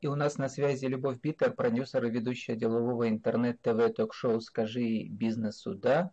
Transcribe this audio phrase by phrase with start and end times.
[0.00, 6.10] И у нас на связи Любовь Питер, продюсер и ведущая делового интернет-ТВ-ток-шоу «Скажи бизнесу да»,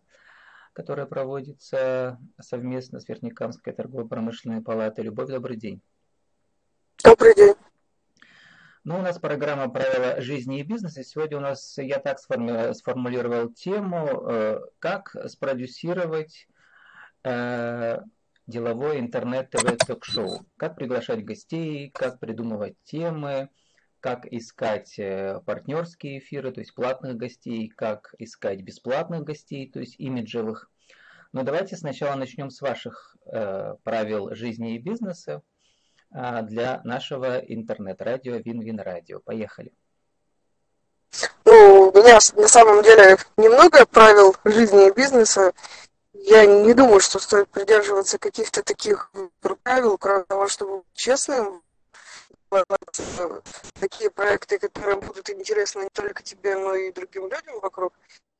[0.74, 5.04] которое проводится совместно с Верникамской торгово-промышленной палатой.
[5.04, 5.80] Любовь, добрый день.
[7.02, 7.54] Добрый день.
[8.84, 11.02] Ну, у нас программа «Правила жизни и бизнеса».
[11.02, 16.46] Сегодня у нас, я так сформулировал тему, э, как спродюсировать
[17.24, 18.00] э,
[18.46, 20.44] деловое интернет-ТВ-ток-шоу.
[20.58, 23.48] Как приглашать гостей, как придумывать темы,
[24.00, 29.96] как искать э, партнерские эфиры, то есть платных гостей, как искать бесплатных гостей, то есть
[29.98, 30.70] имиджевых.
[31.32, 35.42] Но давайте сначала начнем с ваших э, правил жизни и бизнеса
[36.12, 39.20] э, для нашего интернет-радио Вин-Вин Радио.
[39.20, 39.72] Поехали.
[41.44, 45.52] Ну, у меня на самом деле немного правил жизни и бизнеса.
[46.12, 49.10] Я не думаю, что стоит придерживаться каких-то таких
[49.62, 51.62] правил, кроме того, чтобы быть честным
[53.80, 57.92] такие проекты, которые будут интересны не только тебе, но и другим людям вокруг.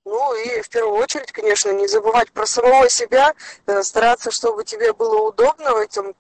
[0.05, 3.35] Ну и в первую очередь, конечно, не забывать про самого себя,
[3.67, 6.15] э, стараться, чтобы тебе было удобно в этом, э,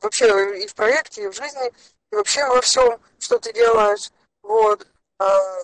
[0.00, 1.72] вообще и в проекте, и в жизни,
[2.12, 4.10] и вообще во всем, что ты делаешь.
[4.42, 4.86] Вот.
[5.18, 5.62] А,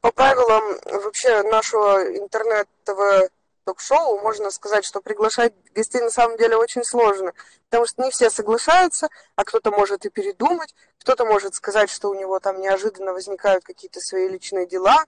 [0.00, 3.30] по правилам вообще нашего интернет-ТВ
[3.70, 7.32] ток-шоу, можно сказать, что приглашать гостей на самом деле очень сложно,
[7.68, 12.14] потому что не все соглашаются, а кто-то может и передумать, кто-то может сказать, что у
[12.14, 15.04] него там неожиданно возникают какие-то свои личные дела.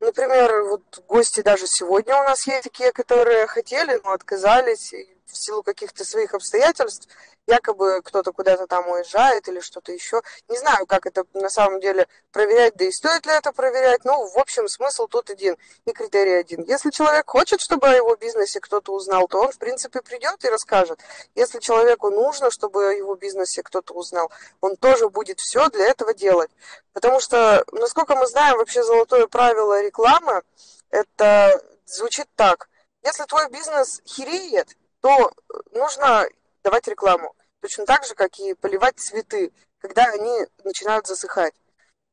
[0.00, 4.92] Например, вот гости даже сегодня у нас есть такие, которые хотели, но отказались
[5.30, 7.08] в силу каких-то своих обстоятельств
[7.46, 10.22] якобы кто-то куда-то там уезжает или что-то еще.
[10.48, 14.04] Не знаю, как это на самом деле проверять, да и стоит ли это проверять.
[14.04, 15.56] Ну, в общем, смысл тут один
[15.86, 16.62] и критерий один.
[16.64, 20.50] Если человек хочет, чтобы о его бизнесе кто-то узнал, то он, в принципе, придет и
[20.50, 21.00] расскажет.
[21.34, 26.12] Если человеку нужно, чтобы о его бизнесе кто-то узнал, он тоже будет все для этого
[26.12, 26.50] делать.
[26.92, 30.42] Потому что, насколько мы знаем, вообще золотое правило рекламы,
[30.90, 32.68] это звучит так.
[33.02, 35.32] Если твой бизнес хереет, то
[35.72, 36.26] нужно
[36.62, 37.34] давать рекламу.
[37.60, 41.54] Точно так же, как и поливать цветы, когда они начинают засыхать.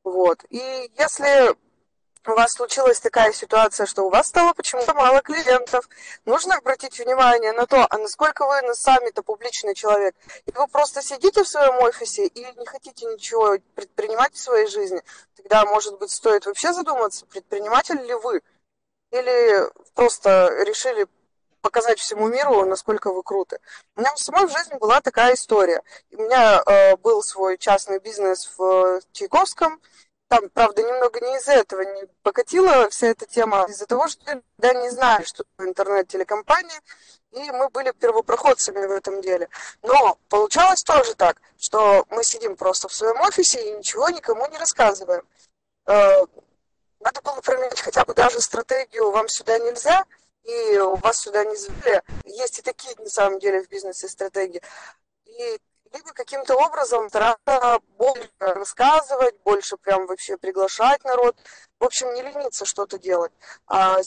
[0.04, 0.44] Вот.
[0.50, 1.56] И если
[2.28, 5.88] у вас случилась такая ситуация, что у вас стало почему-то мало клиентов,
[6.26, 10.16] нужно обратить внимание на то, а насколько вы сами-то публичный человек.
[10.46, 15.02] И вы просто сидите в своем офисе и не хотите ничего предпринимать в своей жизни,
[15.36, 18.42] тогда, может быть, стоит вообще задуматься, предприниматель ли вы,
[19.12, 21.08] или просто решили
[21.66, 23.60] показать всему миру, насколько вы круты.
[23.96, 25.82] У меня у самой в жизни была такая история.
[26.12, 29.82] У меня э, был свой частный бизнес в э, Чайковском.
[30.28, 34.44] Там, правда, немного не из-за этого не покатила вся эта тема, а из-за того, что
[34.62, 36.80] я не знаю, что интернет-телекомпания,
[37.32, 39.50] и мы были первопроходцами в этом деле.
[39.82, 44.60] Но получалось тоже так, что мы сидим просто в своем офисе и ничего никому не
[44.60, 45.24] рассказываем.
[45.88, 46.26] Э,
[47.00, 50.06] надо было променять хотя бы даже стратегию «вам сюда нельзя»,
[50.46, 52.02] и вас сюда не звали.
[52.24, 54.62] Есть и такие, на самом деле, в бизнесе стратегии.
[55.26, 55.60] И
[55.92, 61.36] либо каким-то образом стараться больше рассказывать, больше прям вообще приглашать народ.
[61.80, 63.32] В общем, не лениться что-то делать.
[63.68, 64.00] А,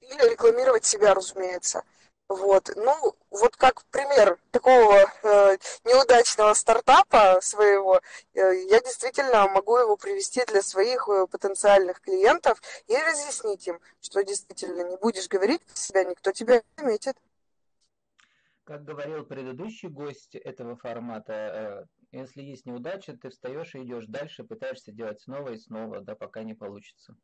[0.00, 1.84] или рекламировать себя, разумеется.
[2.32, 2.70] Вот.
[2.76, 8.00] Ну, вот как пример такого э, неудачного стартапа своего,
[8.32, 14.24] э, я действительно могу его привести для своих э, потенциальных клиентов и разъяснить им, что
[14.24, 17.16] действительно не будешь говорить себя, никто тебя не заметит.
[18.64, 24.42] Как говорил предыдущий гость этого формата, э, если есть неудача, ты встаешь и идешь дальше,
[24.42, 27.14] пытаешься делать снова и снова, да, пока не получится.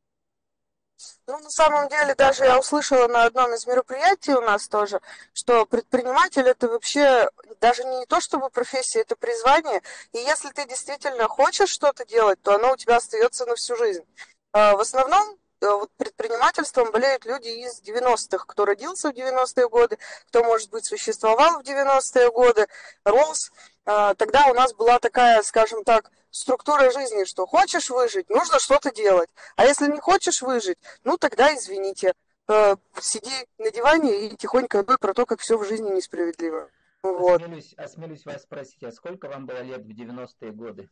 [1.27, 5.01] Ну, на самом деле, даже я услышала на одном из мероприятий у нас тоже,
[5.33, 9.83] что предприниматель это вообще даже не то чтобы профессия, это призвание.
[10.13, 14.05] И если ты действительно хочешь что-то делать, то оно у тебя остается на всю жизнь.
[14.53, 19.99] А, в основном э, вот предпринимательством болеют люди из 90-х, кто родился в 90-е годы,
[20.29, 22.67] кто, может быть, существовал в 90-е годы,
[23.05, 23.53] рос.
[23.91, 28.93] А, тогда у нас была такая, скажем так, структура жизни, что хочешь выжить, нужно что-то
[28.93, 29.31] делать.
[29.57, 32.13] А если не хочешь выжить, ну тогда извините,
[32.49, 36.69] э, сиди на диване и тихонько думай про то, как все в жизни несправедливо.
[37.03, 37.41] Вот.
[37.41, 40.91] Осмелюсь, осмелюсь вас спросить, а сколько вам было лет в 90-е годы?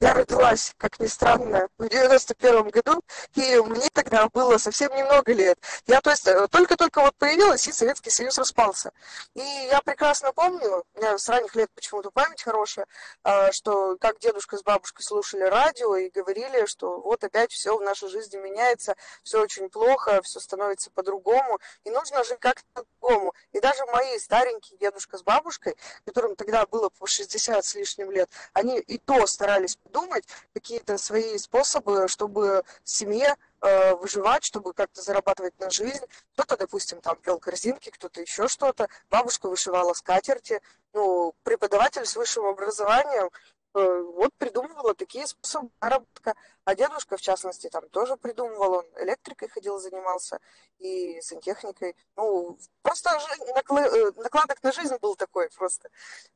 [0.00, 3.02] Я родилась, как ни странно, в 91 году,
[3.34, 5.58] и мне тогда было совсем немного лет.
[5.86, 8.92] Я, то есть, э, только-только вот появилась, и Советский Союз распался.
[9.34, 12.86] И я прекрасно помню, у меня с ранних лет почему-то память хорошая,
[13.22, 17.82] а, что как дедушка с бабушкой слушали радио и говорили, что вот опять все в
[17.82, 23.34] нашей жизни меняется, все очень плохо, все становится по-другому, и нужно жить как-то по-другому.
[23.52, 28.30] И даже мои старенькие дедушка с бабушкой, которым тогда было по 60 с лишним лет,
[28.52, 35.58] они и то старались придумать какие-то свои способы, чтобы семье э, выживать, чтобы как-то зарабатывать
[35.58, 36.04] на жизнь.
[36.34, 38.88] Кто-то, допустим, там плел корзинки, кто-то еще что-то.
[39.10, 40.60] Бабушка вышивала скатерти.
[40.92, 43.30] Ну, преподаватель с высшим образованием
[43.74, 46.34] э, вот придумывала такие способы заработка.
[46.64, 50.38] А дедушка, в частности, там тоже придумывал, он электрикой ходил, занимался
[50.78, 51.96] и сантехникой.
[52.16, 55.88] Ну, просто э, накладок на жизнь был такой просто.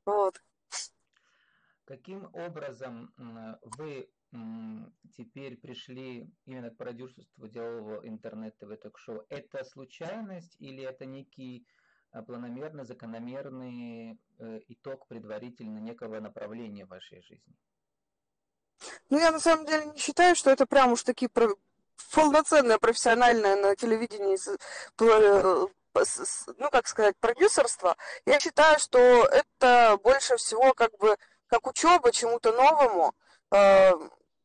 [0.05, 0.41] Вот.
[1.89, 3.15] Каким образом
[3.79, 4.11] вы
[5.17, 9.25] теперь пришли именно к продюсерству делового интернет-ТВ ток-шоу?
[9.31, 11.67] Это случайность или это некий
[12.11, 17.57] а, планомерный, закономерный э, итог предварительно некого направления в вашей жизни?
[19.09, 21.49] Ну, я на самом деле не считаю, что это прям уж такие про...
[22.13, 25.67] полноценное профессиональное на телевидении э,
[26.59, 27.97] ну, как сказать, продюсерство.
[28.27, 31.17] Я считаю, что это больше всего как бы
[31.49, 33.15] как учеба чему-то новому,
[33.51, 33.93] э,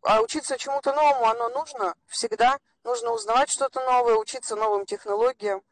[0.02, 2.58] а учиться чему-то новому оно нужно всегда.
[2.84, 5.64] Нужно узнавать что-то новое, учиться новым технологиям,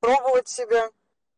[0.00, 0.90] пробовать себя.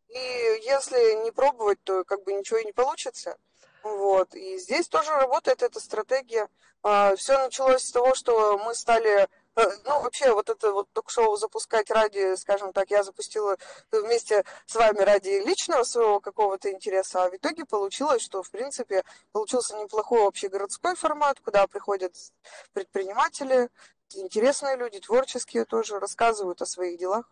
[0.08, 0.19] И
[0.64, 3.37] если не пробовать, то как бы ничего и не получится.
[3.82, 4.35] Вот.
[4.35, 6.49] И здесь тоже работает эта стратегия.
[6.82, 9.29] А, Все началось с того, что мы стали
[9.84, 13.56] ну, вообще, вот это вот ток-шоу запускать ради, скажем так, я запустила
[13.90, 19.04] вместе с вами ради личного своего какого-то интереса, а в итоге получилось, что, в принципе,
[19.32, 22.14] получился неплохой общегородской формат, куда приходят
[22.72, 23.68] предприниматели,
[24.14, 27.26] интересные люди, творческие тоже, рассказывают о своих делах.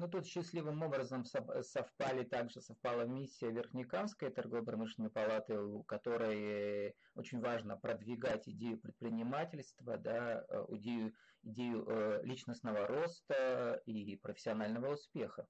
[0.00, 7.76] Ну, тут счастливым образом совпали, также совпала миссия Верхнекамской торгово-промышленной палаты, у которой очень важно
[7.76, 11.12] продвигать идею предпринимательства, да, э, идею
[11.42, 15.46] идею э, личностного роста и профессионального успеха.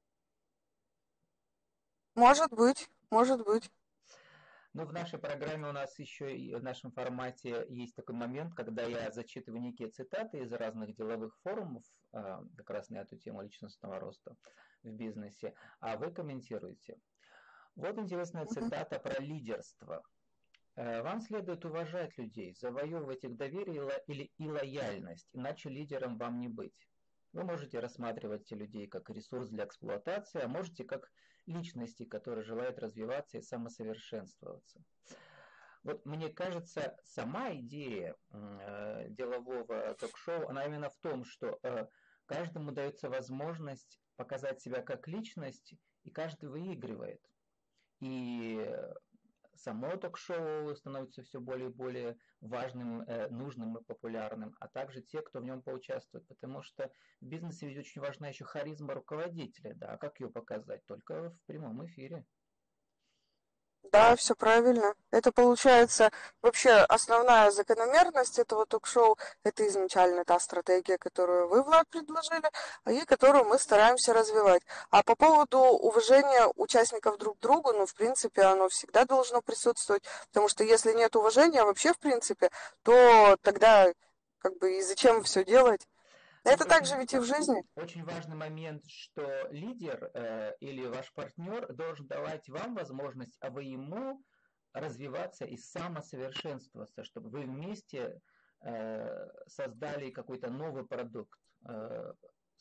[2.17, 3.71] Может быть, может быть.
[4.73, 8.83] Ну, в нашей программе у нас еще и в нашем формате есть такой момент, когда
[8.83, 13.99] я зачитываю некие цитаты из разных деловых форумов, э, как раз на эту тему личностного
[13.99, 14.37] роста
[14.83, 16.99] в бизнесе, а вы комментируете.
[17.77, 20.03] Вот интересная цитата про лидерство.
[20.77, 26.49] Э, вам следует уважать людей, завоевывать их доверие или и лояльность, иначе лидером вам не
[26.49, 26.89] быть.
[27.33, 31.11] Вы можете рассматривать людей как ресурс для эксплуатации, а можете как
[31.47, 34.83] личности, которые желают развиваться и самосовершенствоваться.
[35.83, 41.87] Вот мне кажется, сама идея э, делового ток-шоу, она именно в том, что э,
[42.31, 45.75] каждому дается возможность показать себя как личность,
[46.05, 47.21] и каждый выигрывает.
[47.99, 48.73] И
[49.57, 55.23] само ток-шоу становится все более и более важным, э, нужным и популярным, а также те,
[55.23, 56.91] кто в нем поучаствует, потому что
[57.21, 60.87] в бизнесе ведь очень важна еще харизма руководителя, да, а как ее показать?
[60.87, 62.25] Только в прямом эфире.
[63.83, 64.95] Да, все правильно.
[65.11, 66.11] Это получается
[66.43, 69.19] вообще основная закономерность этого ток-шоу.
[69.43, 72.49] Это изначально та стратегия, которую вы, Влад, предложили,
[72.89, 74.63] и которую мы стараемся развивать.
[74.91, 80.05] А по поводу уважения участников друг к другу, ну, в принципе, оно всегда должно присутствовать,
[80.29, 82.51] потому что если нет уважения вообще, в принципе,
[82.83, 83.93] то тогда
[84.39, 85.87] как бы и зачем все делать?
[86.45, 87.63] Это также ведь и в жизни.
[87.75, 93.65] Очень важный момент, что лидер э, или ваш партнер должен давать вам возможность, а вы
[93.65, 94.23] ему
[94.73, 98.21] развиваться и самосовершенствоваться, чтобы вы вместе
[98.63, 101.39] э, создали какой-то новый продукт.
[101.69, 102.13] Э,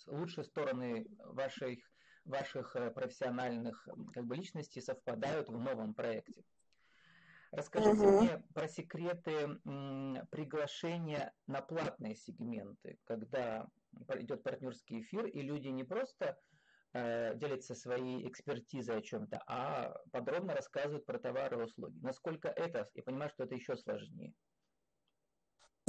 [0.07, 1.79] лучшие стороны ваших,
[2.25, 6.43] ваших э, профессиональных как бы, личностей совпадают в новом проекте.
[7.51, 8.22] Расскажите угу.
[8.22, 9.60] мне про секреты
[10.29, 13.68] приглашения на платные сегменты, когда
[14.15, 16.38] идет партнерский эфир, и люди не просто
[16.94, 21.98] э, делятся своей экспертизой о чем-то, а подробно рассказывают про товары и услуги.
[22.01, 24.34] Насколько это, я понимаю, что это еще сложнее.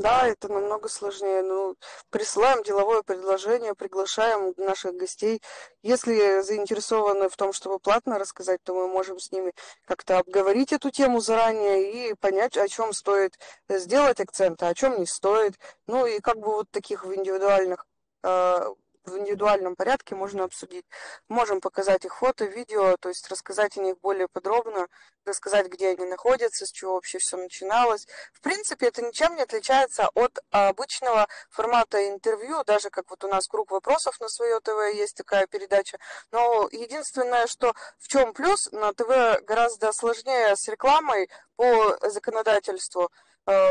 [0.00, 1.42] Да, это намного сложнее.
[1.42, 1.76] Ну,
[2.09, 5.42] присылаем деловое предложение, приглашаем наших гостей.
[5.83, 9.52] Если заинтересованы в том, чтобы платно рассказать, то мы можем с ними
[9.85, 13.38] как-то обговорить эту тему заранее и понять, о чем стоит
[13.69, 15.59] сделать акцент, а о чем не стоит.
[15.87, 17.87] Ну и как бы вот таких в индивидуальных
[18.23, 18.59] э,
[19.04, 20.85] в индивидуальном порядке можно обсудить.
[21.28, 24.88] Можем показать их фото, видео, то есть рассказать о них более подробно,
[25.25, 28.07] рассказать, где они находятся, с чего вообще все начиналось.
[28.33, 33.49] В принципе, это ничем не отличается от обычного формата интервью, даже как вот у нас
[33.49, 35.99] круг вопросов на свое ТВ есть такая передача.
[36.30, 43.11] Но единственное, что в чем плюс, на ТВ гораздо сложнее с рекламой по законодательству
[43.47, 43.71] э,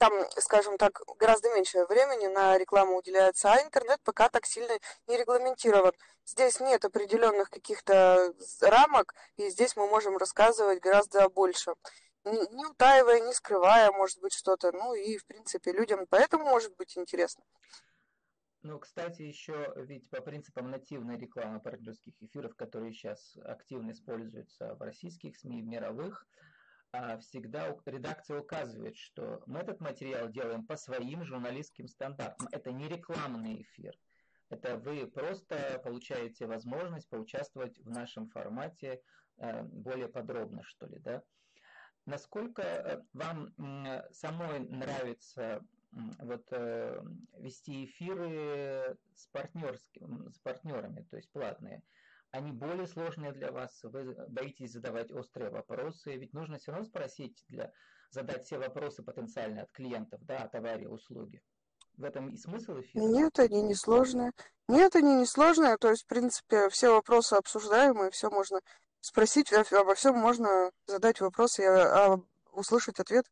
[0.00, 4.72] там, скажем так, гораздо меньше времени на рекламу уделяется, а интернет пока так сильно
[5.06, 5.92] не регламентирован.
[6.24, 11.74] Здесь нет определенных каких-то рамок, и здесь мы можем рассказывать гораздо больше.
[12.24, 14.72] Не утаивая, не скрывая, может быть, что-то.
[14.72, 17.44] Ну и, в принципе, людям поэтому может быть интересно.
[18.62, 24.82] Ну, кстати, еще ведь по принципам нативной рекламы партнерских эфиров, которые сейчас активно используются в
[24.82, 26.26] российских СМИ, в мировых,
[27.20, 32.48] всегда редакция указывает, что мы этот материал делаем по своим журналистским стандартам.
[32.52, 33.96] Это не рекламный эфир.
[34.48, 39.00] Это вы просто получаете возможность поучаствовать в нашем формате
[39.36, 41.22] э, более подробно, что ли, да?
[42.04, 43.54] Насколько э, вам
[44.10, 47.00] самой нравится вот э,
[47.38, 51.82] вести эфиры с, партнерским, с партнерами, то есть платные?
[52.32, 57.44] Они более сложные для вас, вы боитесь задавать острые вопросы, ведь нужно все равно спросить,
[57.48, 57.72] для,
[58.10, 61.42] задать все вопросы потенциально от клиентов, да, товаре, услуге.
[61.96, 63.02] В этом и смысл эфира?
[63.02, 64.32] Нет, они не сложные.
[64.68, 68.60] Нет, они не сложные, то есть, в принципе, все вопросы обсуждаемые, все можно
[69.00, 72.20] спросить, обо всем можно задать вопросы, а
[72.52, 73.26] услышать ответ.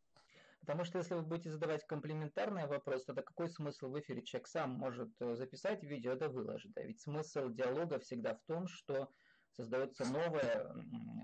[0.68, 4.22] Потому что если вы будете задавать комплементарный вопрос, тогда какой смысл в эфире?
[4.22, 6.74] Человек сам может э, записать видео, да выложить.
[6.74, 6.82] Да?
[6.82, 9.08] Ведь смысл диалога всегда в том, что
[9.52, 10.70] создается новое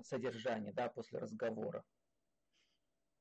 [0.03, 1.85] содержание да, после разговора.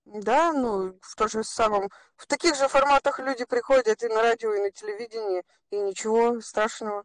[0.06, 1.89] Да, ну, в то же самом...
[2.15, 7.03] В таких же форматах люди приходят и на радио, и на телевидении, и ничего страшного.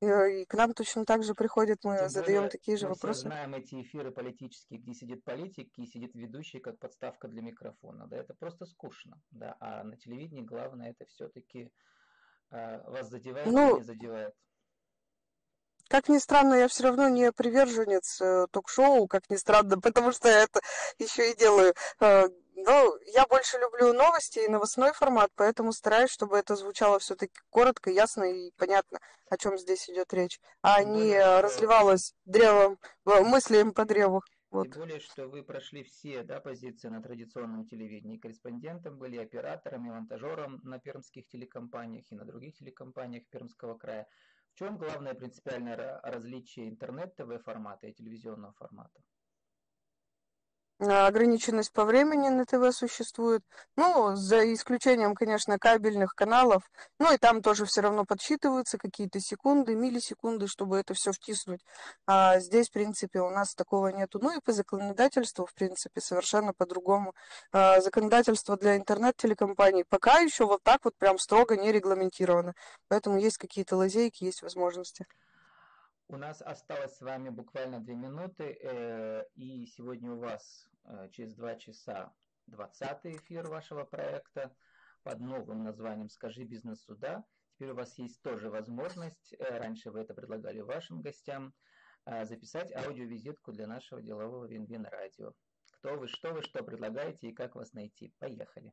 [0.00, 3.26] И к нам точно так же приходят, мы Тем задаем более, такие же мы вопросы.
[3.26, 8.06] Мы знаем эти эфиры политические, где сидит политик и сидит ведущий как подставка для микрофона.
[8.06, 9.20] Да, это просто скучно.
[9.30, 11.70] Да, а на телевидении главное это все-таки
[12.50, 14.34] э, вас задевает ну, или не задевает.
[15.90, 20.28] Как ни странно, я все равно не приверженец э, ток-шоу, как ни странно, потому что
[20.28, 20.60] я это
[21.00, 21.74] еще и делаю.
[21.98, 27.34] Э, но я больше люблю новости и новостной формат, поэтому стараюсь, чтобы это звучало все-таки
[27.50, 31.42] коротко, ясно и понятно, о чем здесь идет речь, а не что...
[31.42, 34.22] разливалось древом, э, мыслями по древу.
[34.52, 34.68] Вот.
[34.68, 38.18] Тем более, что вы прошли все да, позиции на традиционном телевидении.
[38.18, 44.06] Корреспондентом были оператором и монтажером на пермских телекомпаниях и на других телекомпаниях Пермского края.
[44.60, 49.00] Чем главное принципиальное различие интернет-ТВ формата и телевизионного формата?
[50.80, 53.42] Ограниченность по времени на ТВ существует.
[53.76, 56.62] Ну, за исключением, конечно, кабельных каналов.
[56.98, 61.60] Ну, и там тоже все равно подсчитываются какие-то секунды, миллисекунды, чтобы это все втиснуть.
[62.06, 64.18] А здесь, в принципе, у нас такого нету.
[64.22, 67.14] Ну, и по законодательству, в принципе, совершенно по-другому.
[67.52, 72.54] А законодательство для интернет-телекомпаний пока еще вот так вот прям строго не регламентировано.
[72.88, 75.06] Поэтому есть какие-то лазейки, есть возможности.
[76.12, 80.66] У нас осталось с вами буквально две минуты, э, и сегодня у вас
[81.12, 82.12] через два часа
[82.46, 84.54] 20 эфир вашего проекта
[85.02, 87.24] под новым названием «Скажи бизнес суда».
[87.54, 91.52] Теперь у вас есть тоже возможность, э, раньше вы это предлагали вашим гостям,
[92.06, 95.34] записать аудиовизитку для нашего делового Вин-Вин радио.
[95.70, 98.12] Кто вы, что вы, что предлагаете и как вас найти.
[98.18, 98.72] Поехали.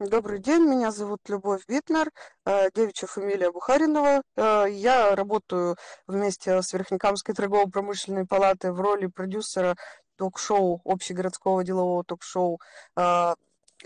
[0.00, 2.10] Добрый день, меня зовут Любовь Витнер,
[2.44, 4.22] э, девичья фамилия Бухаринова.
[4.34, 5.76] Э, я работаю
[6.08, 9.76] вместе с Верхнекамской торгово-промышленной палатой в роли продюсера
[10.16, 12.60] ток-шоу, общегородского делового ток-шоу
[12.96, 13.34] э,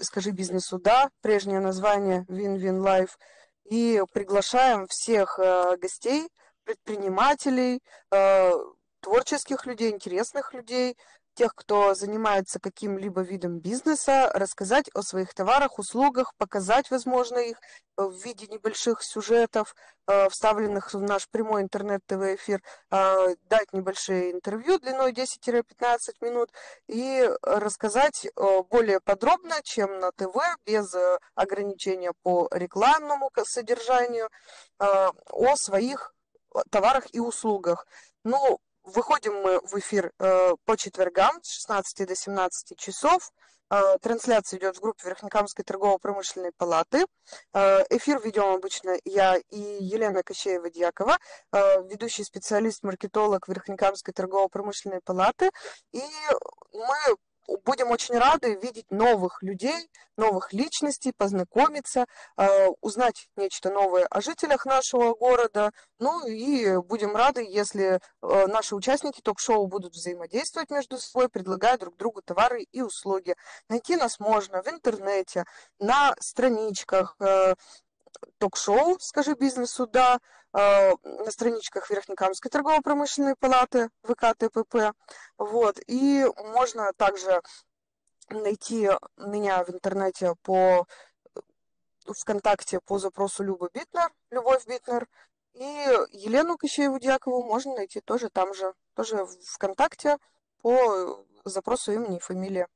[0.00, 3.18] «Скажи бизнесу да», прежнее название «Win-Win Life».
[3.64, 5.40] И приглашаем всех
[5.80, 6.28] гостей,
[6.64, 7.80] предпринимателей,
[9.00, 10.96] творческих людей, интересных людей
[11.36, 17.58] тех, кто занимается каким-либо видом бизнеса, рассказать о своих товарах, услугах, показать, возможно, их
[17.96, 19.74] в виде небольших сюжетов,
[20.06, 26.50] э, вставленных в наш прямой интернет-ТВ-эфир, э, дать небольшие интервью длиной 10-15 минут
[26.88, 28.30] и рассказать э,
[28.70, 30.94] более подробно, чем на ТВ, без
[31.34, 34.28] ограничения по рекламному содержанию,
[34.78, 36.14] о своих
[36.70, 37.86] товарах и услугах.
[38.24, 43.32] Ну, Выходим мы в эфир э, по четвергам с 16 до 17 часов.
[43.68, 47.04] Э, трансляция идет в группе Верхнекамской торгово-промышленной палаты.
[47.52, 51.18] Э, эфир ведем обычно я и Елена Кощеева-Дьякова,
[51.90, 55.50] ведущий специалист-маркетолог Верхнекамской торгово-промышленной палаты.
[55.90, 56.02] И
[56.72, 57.16] мы
[57.64, 64.66] будем очень рады видеть новых людей, новых личностей, познакомиться, э, узнать нечто новое о жителях
[64.66, 65.70] нашего города.
[65.98, 71.96] Ну и будем рады, если э, наши участники ток-шоу будут взаимодействовать между собой, предлагая друг
[71.96, 73.34] другу товары и услуги.
[73.68, 75.44] Найти нас можно в интернете,
[75.78, 77.16] на страничках,
[78.38, 80.18] ток-шоу «Скажи бизнесу да»
[80.52, 84.92] э, на страничках Верхнекамской торгово-промышленной палаты ВКТПП.
[85.38, 85.78] Вот.
[85.86, 87.42] И можно также
[88.30, 90.86] найти меня в интернете по
[92.06, 95.08] ВКонтакте по запросу Люба Битнер, Любовь Битнер.
[95.54, 100.18] И Елену Кощееву-Дьякову можно найти тоже там же, тоже ВКонтакте
[100.60, 102.66] по запросу имени и фамилии.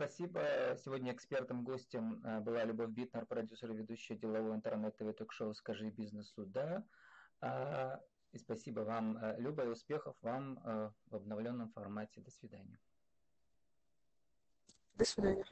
[0.00, 0.40] Спасибо.
[0.82, 6.82] Сегодня экспертом-гостем э, была Любовь Битнер, продюсер и ведущая делового интернет-ТВ ток-шоу «Скажи бизнесу да».
[7.42, 8.00] А,
[8.32, 12.22] и спасибо вам, э, Люба, и успехов вам э, в обновленном формате.
[12.22, 12.80] До свидания.
[14.94, 15.44] До свидания.